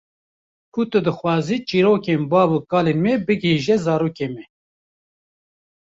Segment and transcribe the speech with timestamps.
[0.73, 4.45] Ku tu dixwazî çirokên bav û kalên me bigihîje zarokên me.